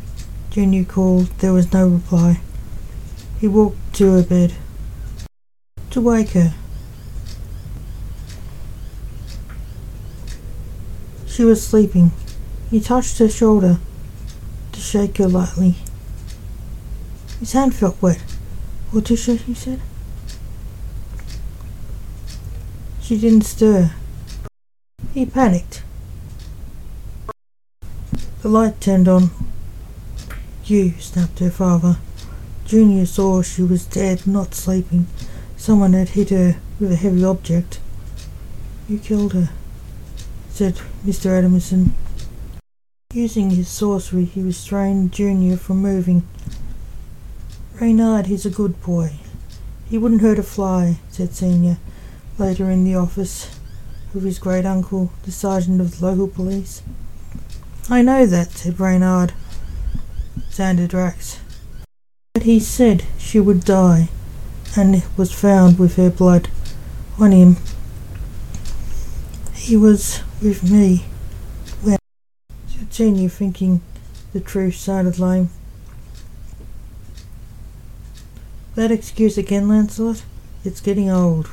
Junior 0.51 0.85
called. 0.85 1.29
There 1.38 1.53
was 1.55 1.73
no 1.73 1.88
reply. 1.88 2.41
He 3.41 3.49
walked 3.49 3.95
to 3.95 4.12
her 4.12 4.23
bed 4.23 4.55
to 5.91 6.01
wake 6.01 6.31
her. 6.31 6.55
She 11.38 11.44
was 11.44 11.64
sleeping. 11.64 12.11
He 12.68 12.81
touched 12.81 13.18
her 13.18 13.29
shoulder 13.29 13.79
to 14.72 14.81
shake 14.81 15.18
her 15.18 15.29
lightly. 15.29 15.77
His 17.38 17.53
hand 17.53 17.77
felt 17.77 18.03
wet. 18.03 18.20
Letitia, 18.92 19.37
he 19.37 19.55
said. 19.55 19.81
She 23.01 23.20
didn't 23.20 23.42
stir. 23.42 23.92
He 25.14 25.27
panicked. 25.27 25.85
The 28.42 28.48
light 28.48 28.81
turned 28.81 29.07
on. 29.07 29.31
You, 30.64 30.94
snapped 30.98 31.38
her 31.38 31.53
father. 31.53 31.98
Junior 32.64 33.07
saw 33.07 33.42
she 33.42 33.62
was 33.62 33.87
dead, 33.87 34.27
not 34.27 34.57
sleeping. 34.57 35.07
Someone 35.57 35.92
had 35.92 36.09
hit 36.09 36.31
her 36.31 36.57
with 36.81 36.90
a 36.90 36.96
heavy 36.96 37.22
object. 37.22 37.79
You 38.88 38.98
killed 38.98 39.35
her, 39.35 39.51
said 40.59 40.75
Mr. 41.07 41.38
Adamson. 41.38 41.94
Using 43.14 43.51
his 43.51 43.68
sorcery, 43.68 44.25
he 44.25 44.42
restrained 44.42 45.12
Junior 45.12 45.57
from 45.57 45.77
moving. 45.77 46.27
Reynard, 47.81 48.27
he's 48.27 48.44
a 48.44 48.51
good 48.51 48.83
boy. 48.83 49.21
He 49.88 49.99
wouldn't 49.99 50.21
hurt 50.21 50.40
a 50.40 50.42
fly, 50.42 50.99
said 51.11 51.33
Senior 51.33 51.79
later 52.38 52.68
in 52.73 52.83
the 52.83 52.97
office 52.97 53.57
of 54.12 54.23
his 54.23 54.40
great 54.40 54.66
uncle, 54.66 55.12
the 55.23 55.31
sergeant 55.31 55.81
of 55.81 56.01
the 56.01 56.07
local 56.07 56.27
police. 56.27 56.83
I 57.88 58.03
know 58.03 58.27
that, 58.27 58.51
said 58.51 58.81
Reynard. 58.81 59.35
Xander 60.51 60.88
Drax. 60.88 61.38
But 62.35 62.42
he 62.42 62.59
said 62.59 63.05
she 63.16 63.38
would 63.38 63.64
die, 63.64 64.09
and 64.77 65.05
was 65.16 65.31
found 65.31 65.79
with 65.79 65.94
her 65.94 66.11
blood 66.11 66.49
on 67.16 67.31
him. 67.31 67.59
He 69.68 69.76
was 69.76 70.22
with 70.40 70.62
me 70.62 71.04
when 71.83 71.98
Senior 72.88 73.28
thinking 73.28 73.83
the 74.33 74.40
truth 74.40 74.76
sounded 74.76 75.18
lame. 75.18 75.50
That 78.76 78.90
excuse 78.90 79.37
again, 79.37 79.68
Lancelot? 79.68 80.24
It's 80.64 80.81
getting 80.81 81.11
old 81.11 81.50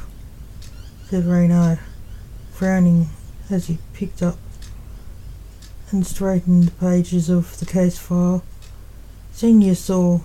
said 1.09 1.25
Reynard, 1.25 1.79
frowning 2.53 3.09
as 3.49 3.67
he 3.67 3.79
picked 3.91 4.23
up 4.23 4.37
and 5.91 6.07
straightened 6.07 6.63
the 6.63 6.71
pages 6.71 7.29
of 7.29 7.59
the 7.59 7.65
case 7.65 7.97
file. 7.97 8.45
Senior 9.33 9.75
saw 9.75 10.21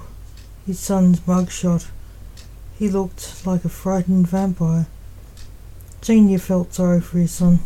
his 0.65 0.79
son's 0.79 1.19
mugshot. 1.27 1.89
He 2.79 2.89
looked 2.89 3.45
like 3.45 3.65
a 3.65 3.69
frightened 3.69 4.29
vampire. 4.29 4.87
Senior 6.03 6.39
felt 6.39 6.73
sorry 6.73 7.01
for 7.01 7.19
his 7.19 7.33
son. 7.33 7.59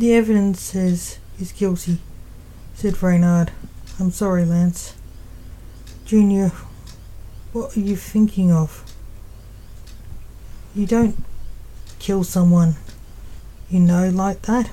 The 0.00 0.14
evidence 0.14 0.62
says 0.62 1.18
he's 1.36 1.52
guilty, 1.52 1.98
said 2.72 3.02
Reynard. 3.02 3.50
I'm 3.98 4.10
sorry, 4.10 4.46
Lance. 4.46 4.94
Junior, 6.06 6.52
what 7.52 7.76
are 7.76 7.80
you 7.80 7.96
thinking 7.96 8.50
of? 8.50 8.82
You 10.74 10.86
don't 10.86 11.22
kill 11.98 12.24
someone, 12.24 12.76
you 13.68 13.78
know, 13.78 14.08
like 14.08 14.40
that. 14.42 14.70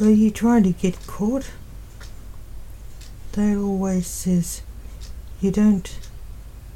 Were 0.00 0.10
you 0.10 0.32
trying 0.32 0.64
to 0.64 0.72
get 0.72 1.06
caught? 1.06 1.52
Dale 3.30 3.64
always 3.64 4.08
says 4.08 4.62
you 5.40 5.52
don't 5.52 6.00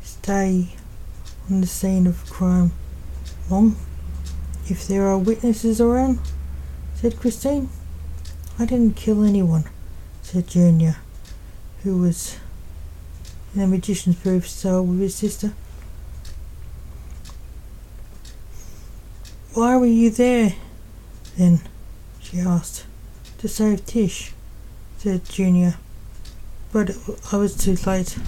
stay 0.02 0.68
on 1.50 1.62
the 1.62 1.66
scene 1.66 2.06
of 2.06 2.30
crime 2.30 2.70
long 3.50 3.74
if 4.70 4.86
there 4.86 5.06
are 5.06 5.18
witnesses 5.18 5.80
around, 5.80 6.18
said 6.94 7.18
Christine. 7.18 7.68
I 8.58 8.64
didn't 8.64 8.96
kill 8.96 9.24
anyone, 9.24 9.64
said 10.22 10.48
Junior, 10.48 10.96
who 11.82 11.98
was 11.98 12.38
in 13.54 13.62
a 13.62 13.66
magician's 13.66 14.16
proof 14.16 14.48
cell 14.48 14.84
with 14.84 15.00
his 15.00 15.14
sister. 15.14 15.52
Why 19.54 19.76
were 19.76 19.86
you 19.86 20.10
there 20.10 20.54
then? 21.36 21.60
she 22.20 22.40
asked. 22.40 22.84
To 23.38 23.48
save 23.48 23.86
Tish, 23.86 24.32
said 24.98 25.24
Junior. 25.24 25.76
But 26.72 26.96
I 27.32 27.36
was 27.36 27.56
too 27.56 27.76
late. 27.86 28.18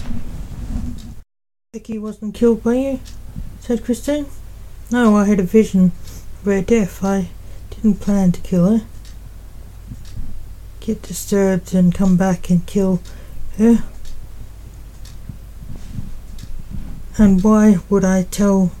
Becky 1.73 1.99
wasn't 1.99 2.35
killed 2.35 2.63
by 2.63 2.73
you? 2.75 2.99
said 3.59 3.83
Christine. 3.83 4.25
No, 4.91 5.15
I 5.15 5.25
had 5.25 5.39
a 5.39 5.43
vision 5.43 5.91
her 6.49 6.61
death. 6.61 7.03
I 7.03 7.29
didn't 7.69 8.01
plan 8.01 8.31
to 8.31 8.41
kill 8.41 8.79
her. 8.79 8.85
Get 10.79 11.01
disturbed 11.03 11.73
and 11.73 11.93
come 11.93 12.17
back 12.17 12.49
and 12.49 12.65
kill 12.65 13.01
her. 13.57 13.83
And 17.17 17.43
why 17.43 17.77
would 17.89 18.03
I 18.03 18.23
tell 18.23 18.71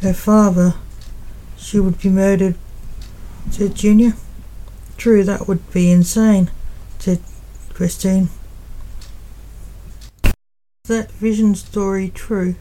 her 0.00 0.14
father 0.14 0.74
she 1.56 1.80
would 1.80 1.98
be 1.98 2.08
murdered, 2.08 2.56
said 3.50 3.74
Junior. 3.74 4.14
True, 4.96 5.24
that 5.24 5.48
would 5.48 5.70
be 5.72 5.90
insane, 5.90 6.50
said 6.98 7.20
Christine. 7.72 8.28
Is 10.24 10.88
that 10.88 11.10
vision 11.12 11.54
story 11.54 12.10
true? 12.10 12.54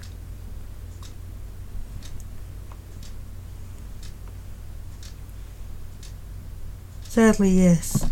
Sadly, 7.13 7.51
yes. 7.51 8.09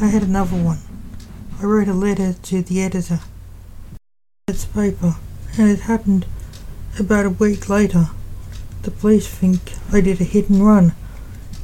I 0.00 0.06
had 0.06 0.22
another 0.22 0.56
one. 0.56 0.78
I 1.60 1.64
wrote 1.64 1.88
a 1.88 1.92
letter 1.92 2.34
to 2.34 2.62
the 2.62 2.80
editor. 2.80 3.18
It's 4.46 4.66
paper, 4.66 5.16
and 5.58 5.68
it 5.68 5.80
happened 5.80 6.26
about 6.96 7.26
a 7.26 7.30
week 7.30 7.68
later. 7.68 8.10
The 8.82 8.92
police 8.92 9.26
think 9.26 9.72
I 9.92 10.00
did 10.00 10.20
a 10.20 10.22
hit 10.22 10.48
and 10.48 10.64
run, 10.64 10.92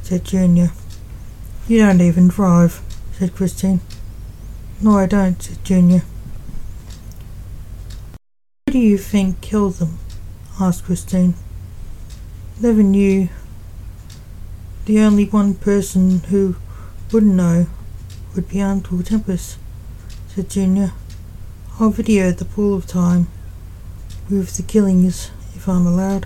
said 0.01 0.25
Junior. 0.25 0.71
You 1.69 1.85
don't 1.85 2.01
even 2.01 2.27
drive, 2.27 2.81
said 3.13 3.33
Christine. 3.33 3.79
No, 4.81 4.97
I 4.97 5.05
don't, 5.05 5.41
said 5.41 5.63
Junior. 5.63 6.03
Who 8.65 8.73
do 8.73 8.79
you 8.79 8.97
think 8.97 9.39
killed 9.39 9.75
them? 9.75 9.99
asked 10.59 10.83
Christine. 10.83 11.35
Never 12.59 12.83
knew. 12.83 13.29
The 14.87 15.01
only 15.01 15.25
one 15.25 15.55
person 15.55 16.19
who 16.29 16.55
wouldn't 17.11 17.35
know 17.35 17.67
would 18.33 18.47
be 18.47 18.61
Uncle 18.61 19.03
Tempest, 19.03 19.57
said 20.29 20.49
Junior. 20.49 20.93
I'll 21.77 21.89
video 21.89 22.31
the 22.31 22.45
pool 22.45 22.73
of 22.73 22.87
time 22.87 23.27
with 24.29 24.55
the 24.55 24.63
killings 24.63 25.29
if 25.53 25.67
I'm 25.67 25.85
allowed 25.85 26.25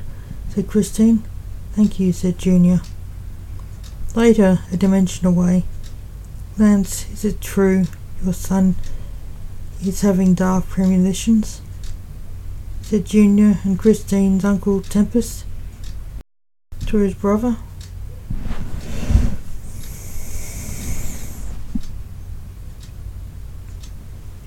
said 0.50 0.68
Christine. 0.68 1.24
Thank 1.74 2.00
you, 2.00 2.14
said 2.14 2.38
Junior. 2.38 2.82
Later, 4.14 4.60
a 4.72 4.78
dimension 4.78 5.26
away. 5.26 5.64
Lance, 6.60 7.12
is 7.12 7.26
it 7.26 7.42
true 7.42 7.86
your 8.24 8.34
son 8.34 8.76
is 9.84 10.02
having 10.02 10.36
dark 10.36 10.68
premonitions? 10.68 11.62
said 12.84 13.06
Junior 13.06 13.58
and 13.64 13.80
Christine's 13.80 14.46
Uncle 14.46 14.82
Tempest 14.82 15.46
to 16.86 16.98
his 16.98 17.16
brother. 17.16 17.58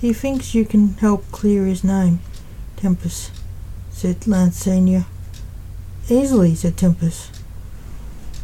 He 0.04 0.12
thinks 0.12 0.54
you 0.54 0.66
can 0.66 0.88
help 0.98 1.32
clear 1.32 1.64
his 1.64 1.82
name, 1.82 2.20
Tempest, 2.76 3.32
said 3.90 4.26
Lance 4.26 4.58
Senior. 4.58 5.06
Easily, 6.10 6.54
said 6.54 6.76
Tempest. 6.76 7.40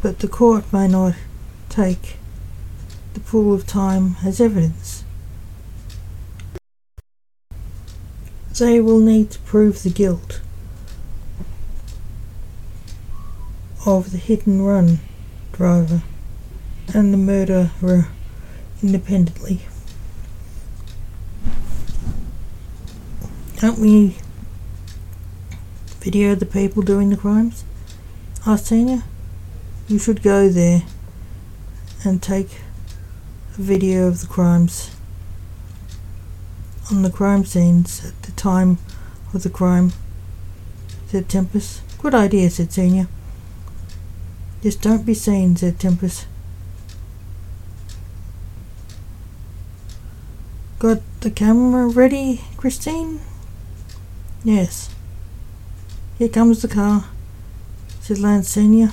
But 0.01 0.20
the 0.20 0.27
court 0.27 0.73
may 0.73 0.88
not 0.88 1.16
take 1.68 2.16
the 3.12 3.20
pool 3.20 3.53
of 3.53 3.66
time 3.66 4.16
as 4.25 4.40
evidence. 4.40 5.05
They 8.59 8.81
will 8.81 9.01
need 9.01 9.33
to 9.33 9.38
prove 9.40 9.83
the 9.83 9.90
guilt 9.90 10.40
of 13.85 14.12
the 14.12 14.16
hit 14.16 14.46
and 14.46 14.66
run 14.66 15.01
driver 15.53 16.05
and 16.94 17.12
the 17.12 17.18
murderer 17.18 18.09
independently. 18.83 19.61
Can't 23.61 23.79
we 23.79 24.16
video 25.99 26.35
the 26.35 26.46
people 26.46 26.83
doing 26.83 27.11
the 27.11 27.16
crimes? 27.18 27.62
asked 28.46 28.68
Senior. 28.68 29.03
You 29.87 29.99
should 29.99 30.23
go 30.23 30.49
there 30.49 30.85
and 32.03 32.23
take 32.23 32.53
a 33.59 33.61
video 33.61 34.09
of 34.09 34.23
the 34.23 34.27
crimes 34.29 34.96
on 36.90 37.03
the 37.03 37.11
crime 37.11 37.44
scenes 37.44 38.03
at 38.03 38.23
the 38.23 38.33
time 38.33 38.79
of 39.35 39.42
the 39.42 39.51
crime, 39.51 39.92
said 41.09 41.29
Tempest. 41.29 41.83
Good 41.99 42.14
idea, 42.14 42.49
said 42.49 42.73
Senior. 42.73 43.09
Just 44.62 44.81
don't 44.81 45.05
be 45.05 45.12
seen, 45.12 45.55
said 45.55 45.79
Tempest. 45.79 46.27
Got 50.79 51.03
the 51.20 51.31
camera 51.31 51.88
ready, 51.88 52.40
Christine? 52.57 53.20
Yes. 54.42 54.88
Here 56.16 56.29
comes 56.29 56.62
the 56.62 56.68
car, 56.68 57.07
said 58.00 58.18
Lance 58.18 58.48
Senior. 58.48 58.92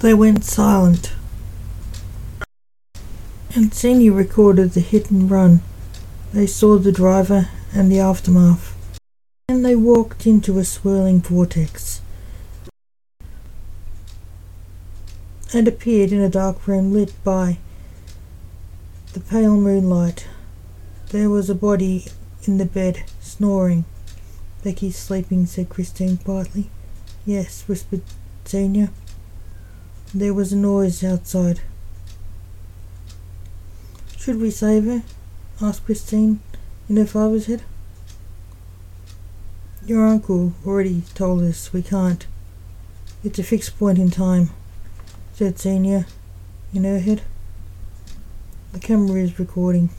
They 0.00 0.14
went 0.14 0.44
silent. 0.44 1.12
And 3.54 3.74
Senior 3.74 4.12
recorded 4.12 4.72
the 4.72 4.80
hit 4.80 5.10
and 5.10 5.30
run. 5.30 5.60
They 6.32 6.46
saw 6.46 6.78
the 6.78 6.92
driver 6.92 7.50
and 7.74 7.92
the 7.92 8.00
aftermath. 8.00 8.74
And 9.48 9.64
they 9.64 9.76
walked 9.76 10.26
into 10.26 10.58
a 10.58 10.64
swirling 10.64 11.20
vortex. 11.20 12.00
And 15.52 15.68
appeared 15.68 16.10
in 16.10 16.20
a 16.20 16.30
dark 16.30 16.66
room 16.66 16.92
lit 16.92 17.12
by 17.22 17.58
the 19.12 19.20
pale 19.20 19.56
moonlight. 19.56 20.26
There 21.10 21.30
was 21.30 21.48
a 21.48 21.54
body 21.54 22.06
in 22.48 22.58
the 22.58 22.66
bed, 22.66 23.04
snoring. 23.20 23.84
Becky's 24.62 24.96
sleeping, 24.96 25.46
said 25.46 25.68
Christine 25.68 26.16
quietly. 26.16 26.70
Yes, 27.24 27.64
whispered 27.66 28.02
Senior. 28.44 28.90
There 30.14 30.34
was 30.34 30.52
a 30.52 30.56
noise 30.56 31.02
outside. 31.04 31.60
Should 34.16 34.40
we 34.40 34.50
save 34.50 34.84
her? 34.84 35.02
asked 35.60 35.84
Christine 35.84 36.40
in 36.88 36.96
her 36.96 37.06
father's 37.06 37.46
head. 37.46 37.62
Your 39.84 40.06
uncle 40.06 40.52
already 40.66 41.02
told 41.14 41.42
us 41.42 41.72
we 41.72 41.82
can't. 41.82 42.26
It's 43.22 43.38
a 43.38 43.44
fixed 43.44 43.78
point 43.78 43.98
in 43.98 44.10
time, 44.10 44.50
said 45.34 45.58
Senior 45.58 46.06
in 46.74 46.84
her 46.84 46.98
head. 46.98 47.22
The 48.72 48.80
camera 48.80 49.20
is 49.20 49.38
recording. 49.38 49.90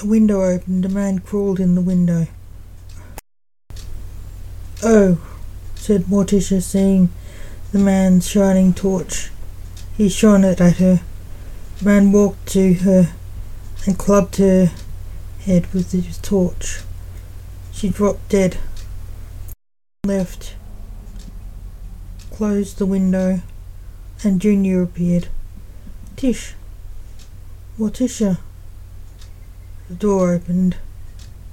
A 0.00 0.06
window 0.06 0.42
opened. 0.42 0.84
A 0.84 0.88
man 0.88 1.18
crawled 1.18 1.58
in 1.58 1.74
the 1.74 1.80
window. 1.80 2.28
Oh, 4.82 5.18
said 5.74 6.04
Morticia, 6.04 6.62
seeing 6.62 7.08
the 7.72 7.80
man's 7.80 8.28
shining 8.28 8.72
torch. 8.72 9.30
He 9.96 10.08
shone 10.08 10.44
it 10.44 10.60
at 10.60 10.76
her. 10.76 11.00
The 11.78 11.84
man 11.84 12.12
walked 12.12 12.46
to 12.50 12.74
her 12.74 13.12
and 13.86 13.98
clubbed 13.98 14.36
her 14.36 14.70
head 15.40 15.72
with 15.72 15.90
his 15.90 16.18
torch. 16.18 16.82
She 17.72 17.88
dropped 17.88 18.28
dead. 18.28 18.58
Left. 20.04 20.54
Closed 22.30 22.78
the 22.78 22.86
window, 22.86 23.40
and 24.22 24.40
Junior 24.40 24.82
appeared. 24.82 25.26
Tish. 26.14 26.54
Morticia. 27.76 28.38
The 29.88 29.94
door 29.94 30.34
opened 30.34 30.76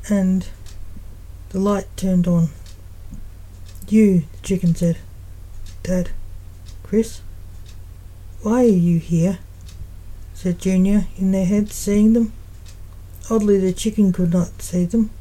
and 0.09 0.47
the 1.49 1.59
light 1.59 1.87
turned 1.95 2.27
on. 2.27 2.49
You, 3.87 4.23
the 4.33 4.37
chicken 4.41 4.75
said. 4.75 4.97
Dad. 5.83 6.09
Chris? 6.83 7.21
Why 8.41 8.63
are 8.63 8.67
you 8.67 8.99
here? 8.99 9.39
said 10.33 10.59
Junior 10.59 11.07
in 11.17 11.31
their 11.31 11.45
heads, 11.45 11.73
seeing 11.73 12.13
them. 12.13 12.33
Oddly, 13.29 13.57
the 13.57 13.71
chicken 13.71 14.11
could 14.11 14.33
not 14.33 14.61
see 14.61 14.85
them. 14.85 15.11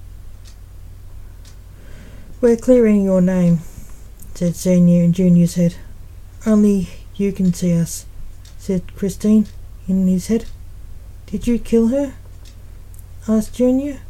We're 2.41 2.57
clearing 2.57 3.05
your 3.05 3.21
name, 3.21 3.61
said 4.35 4.57
Senior 4.57 5.05
in 5.05 5.13
Junior's 5.13 5.55
head. 5.55 5.77
Only 6.45 6.89
you 7.15 7.33
can 7.33 7.55
see 7.55 7.79
us, 7.79 8.07
said 8.59 8.95
Christine 8.97 9.47
in 9.87 10.09
his 10.09 10.27
head. 10.27 10.47
Did 11.27 11.47
you 11.47 11.59
kill 11.59 11.89
her? 11.89 12.15
Asked 13.27 13.55
Junior 13.55 14.01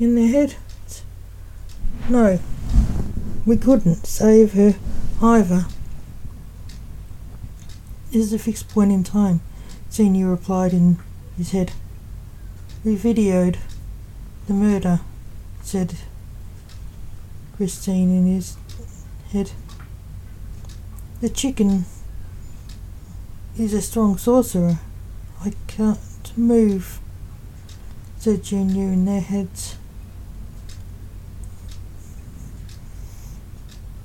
in 0.00 0.14
their 0.14 0.28
head. 0.28 0.56
No, 2.08 2.38
we 3.44 3.56
couldn't 3.56 4.06
save 4.06 4.54
her 4.54 4.74
either. 5.22 5.66
This 8.10 8.26
is 8.26 8.32
a 8.32 8.38
fixed 8.38 8.68
point 8.70 8.90
in 8.90 9.04
time, 9.04 9.40
Senior 9.90 10.30
replied 10.30 10.72
in 10.72 10.98
his 11.36 11.50
head. 11.50 11.72
We 12.84 12.96
videoed 12.96 13.58
the 14.46 14.54
murder, 14.54 15.00
said 15.62 15.94
Christine 17.56 18.16
in 18.16 18.26
his 18.26 18.56
head. 19.32 19.50
The 21.20 21.28
chicken 21.28 21.84
is 23.58 23.74
a 23.74 23.82
strong 23.82 24.16
sorcerer. 24.16 24.78
I 25.44 25.52
can't 25.66 26.32
move 26.36 27.00
said 28.18 28.42
Junior 28.42 28.92
in 28.92 29.04
their 29.04 29.20
heads. 29.20 29.76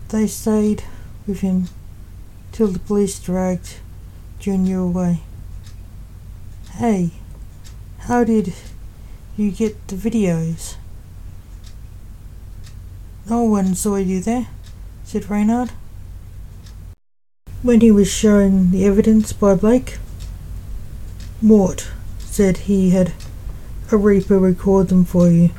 They 0.10 0.28
stayed 0.28 0.84
with 1.26 1.39
him 1.39 1.69
till 2.52 2.67
the 2.67 2.78
police 2.78 3.19
dragged 3.19 3.78
Junior 4.39 4.80
away. 4.80 5.21
Hey, 6.73 7.12
how 8.02 8.23
did 8.23 8.54
you 9.36 9.49
get 9.49 9.88
the 9.88 9.95
videos? 9.95 10.76
No 13.28 13.43
one 13.43 13.73
saw 13.73 13.95
you 13.95 14.21
there, 14.21 14.47
said 15.04 15.30
Reynard. 15.30 15.71
When 17.63 17.82
he 17.82 17.89
was 17.89 18.12
shown 18.12 18.69
the 18.69 18.86
evidence 18.86 19.34
by 19.34 19.56
Blake, 19.56 19.97
Mort 21.41 21.89
said 22.19 22.58
he 22.58 22.91
had 22.91 23.13
a 23.94 23.98
Reaper 23.98 24.40
record 24.40 24.88
them 24.88 25.06
for 25.06 25.30
you, 25.30 25.52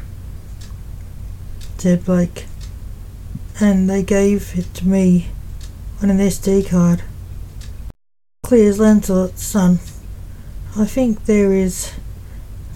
said 1.78 2.04
Blake. 2.04 2.46
And 3.60 3.88
they 3.88 4.02
gave 4.02 4.58
it 4.58 4.74
to 4.74 4.88
me 4.88 5.28
on 6.02 6.10
an 6.10 6.18
SD 6.18 6.68
card. 6.68 7.04
Clear 8.42 8.68
as 8.68 8.80
Lancelot's 8.80 9.44
son. 9.44 9.78
I 10.76 10.84
think 10.84 11.26
there 11.26 11.52
is 11.52 11.92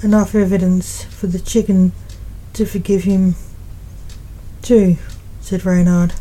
enough 0.00 0.36
evidence 0.36 1.02
for 1.02 1.26
the 1.26 1.40
chicken 1.40 1.90
to 2.52 2.64
forgive 2.64 3.02
him 3.02 3.34
too, 4.62 4.96
said 5.40 5.66
Reynard. 5.66 6.14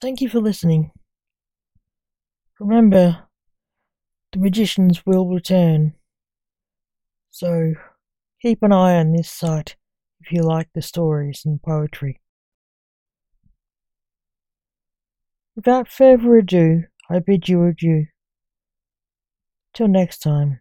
Thank 0.00 0.20
you 0.20 0.28
for 0.28 0.38
listening. 0.38 0.92
Remember, 2.60 3.24
the 4.30 4.38
magicians 4.38 5.04
will 5.04 5.26
return. 5.26 5.94
So 7.40 7.72
keep 8.42 8.62
an 8.62 8.70
eye 8.70 8.98
on 8.98 9.12
this 9.12 9.30
site 9.30 9.74
if 10.20 10.30
you 10.30 10.42
like 10.42 10.68
the 10.74 10.82
stories 10.82 11.40
and 11.46 11.58
poetry. 11.62 12.20
Without 15.56 15.88
further 15.88 16.36
ado, 16.36 16.82
I 17.08 17.18
bid 17.20 17.48
you 17.48 17.64
adieu. 17.64 18.08
Till 19.72 19.88
next 19.88 20.18
time. 20.18 20.60